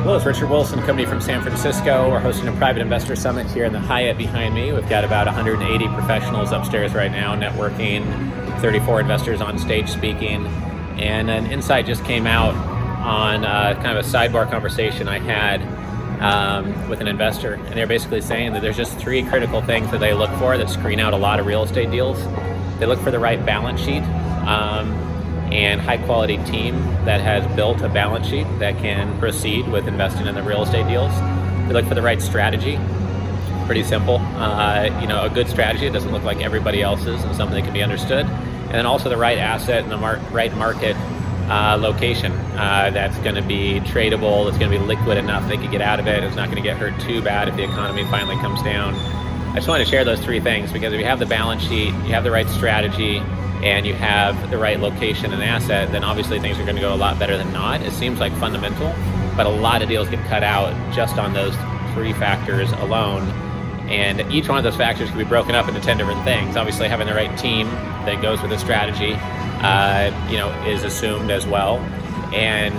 Hello, 0.00 0.16
it's 0.16 0.24
Richard 0.24 0.48
Wilson, 0.48 0.78
company 0.78 1.04
from 1.04 1.20
San 1.20 1.42
Francisco. 1.42 2.10
We're 2.10 2.20
hosting 2.20 2.48
a 2.48 2.52
private 2.52 2.80
investor 2.80 3.14
summit 3.14 3.46
here 3.50 3.66
in 3.66 3.74
the 3.74 3.78
Hyatt 3.78 4.16
behind 4.16 4.54
me. 4.54 4.72
We've 4.72 4.88
got 4.88 5.04
about 5.04 5.26
180 5.26 5.88
professionals 5.88 6.52
upstairs 6.52 6.94
right 6.94 7.12
now 7.12 7.36
networking, 7.36 8.02
34 8.62 9.02
investors 9.02 9.42
on 9.42 9.58
stage 9.58 9.90
speaking, 9.90 10.46
and 10.96 11.28
an 11.28 11.52
insight 11.52 11.84
just 11.84 12.02
came 12.06 12.26
out 12.26 12.54
on 13.04 13.44
uh, 13.44 13.74
kind 13.82 13.98
of 13.98 14.02
a 14.02 14.08
sidebar 14.08 14.50
conversation 14.50 15.06
I 15.06 15.18
had 15.18 15.60
um, 16.22 16.88
with 16.88 17.02
an 17.02 17.06
investor, 17.06 17.52
and 17.52 17.74
they're 17.74 17.86
basically 17.86 18.22
saying 18.22 18.54
that 18.54 18.62
there's 18.62 18.78
just 18.78 18.96
three 18.96 19.22
critical 19.22 19.60
things 19.60 19.90
that 19.90 20.00
they 20.00 20.14
look 20.14 20.30
for 20.38 20.56
that 20.56 20.70
screen 20.70 20.98
out 20.98 21.12
a 21.12 21.18
lot 21.18 21.38
of 21.40 21.44
real 21.44 21.62
estate 21.62 21.90
deals. 21.90 22.18
They 22.78 22.86
look 22.86 23.00
for 23.00 23.10
the 23.10 23.18
right 23.18 23.44
balance 23.44 23.82
sheet. 23.82 24.02
Um, 24.48 25.10
and 25.52 25.80
high 25.80 25.98
quality 25.98 26.36
team 26.44 26.76
that 27.04 27.20
has 27.20 27.46
built 27.56 27.80
a 27.82 27.88
balance 27.88 28.26
sheet 28.26 28.46
that 28.58 28.78
can 28.78 29.18
proceed 29.18 29.66
with 29.68 29.86
investing 29.88 30.26
in 30.26 30.34
the 30.34 30.42
real 30.42 30.62
estate 30.62 30.86
deals. 30.86 31.12
We 31.66 31.74
look 31.74 31.86
for 31.86 31.94
the 31.94 32.02
right 32.02 32.20
strategy. 32.20 32.78
Pretty 33.66 33.84
simple. 33.84 34.16
Uh, 34.16 34.98
you 35.00 35.06
know, 35.06 35.24
a 35.24 35.30
good 35.30 35.48
strategy. 35.48 35.86
It 35.86 35.92
doesn't 35.92 36.12
look 36.12 36.24
like 36.24 36.40
everybody 36.40 36.82
else's 36.82 37.22
and 37.22 37.34
something 37.36 37.56
that 37.56 37.64
can 37.64 37.72
be 37.72 37.82
understood. 37.82 38.26
And 38.26 38.72
then 38.72 38.86
also 38.86 39.08
the 39.08 39.16
right 39.16 39.38
asset 39.38 39.82
and 39.82 39.90
the 39.90 39.96
mar- 39.96 40.20
right 40.32 40.54
market 40.56 40.96
uh, 41.50 41.76
location 41.80 42.32
uh, 42.32 42.90
that's 42.92 43.18
going 43.18 43.34
to 43.34 43.42
be 43.42 43.80
tradable, 43.80 44.44
that's 44.44 44.56
going 44.58 44.70
to 44.70 44.78
be 44.78 44.84
liquid 44.84 45.18
enough 45.18 45.48
they 45.48 45.56
can 45.56 45.70
get 45.70 45.80
out 45.80 45.98
of 45.98 46.06
it. 46.06 46.22
It's 46.22 46.36
not 46.36 46.46
going 46.46 46.62
to 46.62 46.68
get 46.68 46.76
hurt 46.76 46.98
too 47.00 47.20
bad 47.22 47.48
if 47.48 47.56
the 47.56 47.64
economy 47.64 48.04
finally 48.04 48.36
comes 48.36 48.62
down. 48.62 48.94
I 48.94 49.56
just 49.56 49.66
wanted 49.66 49.84
to 49.84 49.90
share 49.90 50.04
those 50.04 50.20
three 50.20 50.38
things 50.38 50.72
because 50.72 50.92
if 50.92 51.00
you 51.00 51.06
have 51.06 51.18
the 51.18 51.26
balance 51.26 51.62
sheet, 51.62 51.86
you 51.86 52.12
have 52.14 52.22
the 52.22 52.30
right 52.30 52.48
strategy, 52.48 53.20
and 53.62 53.86
you 53.86 53.94
have 53.94 54.50
the 54.50 54.56
right 54.56 54.80
location 54.80 55.32
and 55.32 55.42
asset, 55.42 55.92
then 55.92 56.02
obviously 56.02 56.40
things 56.40 56.58
are 56.58 56.64
going 56.64 56.76
to 56.76 56.80
go 56.80 56.94
a 56.94 56.96
lot 56.96 57.18
better 57.18 57.36
than 57.36 57.52
not. 57.52 57.82
It 57.82 57.92
seems 57.92 58.18
like 58.18 58.32
fundamental, 58.34 58.94
but 59.36 59.46
a 59.46 59.50
lot 59.50 59.82
of 59.82 59.88
deals 59.88 60.08
get 60.08 60.24
cut 60.26 60.42
out 60.42 60.72
just 60.94 61.18
on 61.18 61.34
those 61.34 61.54
three 61.92 62.14
factors 62.14 62.72
alone. 62.72 63.28
And 63.90 64.20
each 64.32 64.48
one 64.48 64.56
of 64.56 64.64
those 64.64 64.76
factors 64.76 65.10
can 65.10 65.18
be 65.18 65.24
broken 65.24 65.54
up 65.54 65.68
into 65.68 65.80
10 65.80 65.98
different 65.98 66.22
things. 66.24 66.56
Obviously, 66.56 66.88
having 66.88 67.06
the 67.06 67.14
right 67.14 67.36
team 67.38 67.66
that 68.06 68.22
goes 68.22 68.40
with 68.40 68.50
the 68.50 68.58
strategy, 68.58 69.14
uh, 69.14 70.28
you 70.30 70.38
know, 70.38 70.48
is 70.64 70.84
assumed 70.84 71.30
as 71.30 71.46
well. 71.46 71.78
And 72.32 72.72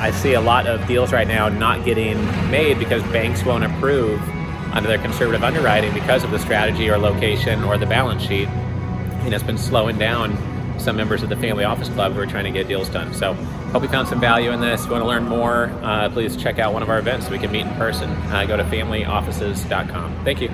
I 0.00 0.10
see 0.10 0.32
a 0.32 0.40
lot 0.40 0.66
of 0.66 0.84
deals 0.88 1.12
right 1.12 1.28
now 1.28 1.48
not 1.50 1.84
getting 1.84 2.24
made 2.50 2.78
because 2.78 3.02
banks 3.04 3.44
won't 3.44 3.64
approve 3.64 4.20
under 4.72 4.88
their 4.88 4.98
conservative 4.98 5.44
underwriting 5.44 5.92
because 5.92 6.24
of 6.24 6.30
the 6.30 6.38
strategy 6.38 6.88
or 6.88 6.96
location 6.96 7.62
or 7.64 7.76
the 7.76 7.86
balance 7.86 8.22
sheet 8.22 8.48
and 9.20 9.34
it's 9.34 9.44
been 9.44 9.58
slowing 9.58 9.98
down 9.98 10.36
some 10.78 10.96
members 10.96 11.22
of 11.22 11.28
the 11.28 11.36
Family 11.36 11.64
Office 11.64 11.88
Club 11.90 12.12
who 12.12 12.20
are 12.20 12.26
trying 12.26 12.44
to 12.44 12.50
get 12.50 12.66
deals 12.66 12.88
done. 12.88 13.12
So, 13.14 13.34
hope 13.34 13.82
you 13.82 13.88
found 13.88 14.08
some 14.08 14.20
value 14.20 14.50
in 14.50 14.60
this. 14.60 14.80
If 14.80 14.86
you 14.86 14.92
want 14.92 15.02
to 15.02 15.08
learn 15.08 15.28
more, 15.28 15.66
uh, 15.82 16.08
please 16.10 16.36
check 16.36 16.58
out 16.58 16.72
one 16.72 16.82
of 16.82 16.88
our 16.88 16.98
events 16.98 17.26
so 17.26 17.32
we 17.32 17.38
can 17.38 17.52
meet 17.52 17.66
in 17.66 17.74
person. 17.74 18.10
Uh, 18.10 18.46
go 18.46 18.56
to 18.56 18.64
familyoffices.com. 18.64 20.24
Thank 20.24 20.40
you. 20.40 20.50